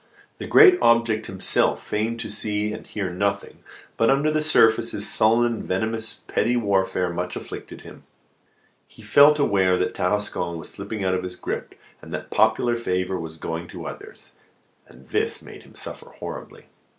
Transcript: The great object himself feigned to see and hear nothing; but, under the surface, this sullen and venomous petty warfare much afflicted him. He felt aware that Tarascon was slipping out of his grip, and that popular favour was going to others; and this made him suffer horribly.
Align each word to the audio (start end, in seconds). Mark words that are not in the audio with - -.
The 0.39 0.47
great 0.47 0.79
object 0.81 1.27
himself 1.27 1.85
feigned 1.85 2.19
to 2.21 2.29
see 2.31 2.73
and 2.73 2.87
hear 2.87 3.11
nothing; 3.11 3.59
but, 3.97 4.09
under 4.09 4.31
the 4.31 4.41
surface, 4.41 4.93
this 4.93 5.07
sullen 5.07 5.53
and 5.53 5.63
venomous 5.63 6.23
petty 6.27 6.55
warfare 6.57 7.11
much 7.13 7.35
afflicted 7.35 7.81
him. 7.81 8.01
He 8.87 9.03
felt 9.03 9.37
aware 9.37 9.77
that 9.77 9.93
Tarascon 9.93 10.57
was 10.57 10.71
slipping 10.71 11.03
out 11.03 11.13
of 11.13 11.21
his 11.21 11.35
grip, 11.35 11.75
and 12.01 12.11
that 12.15 12.31
popular 12.31 12.75
favour 12.75 13.19
was 13.19 13.37
going 13.37 13.67
to 13.67 13.85
others; 13.85 14.31
and 14.87 15.07
this 15.09 15.43
made 15.43 15.61
him 15.61 15.75
suffer 15.75 16.09
horribly. 16.09 16.65